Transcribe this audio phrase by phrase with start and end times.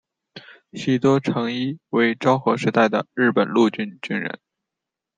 [0.73, 4.39] 喜多诚一为昭和时代的日本陆军军人。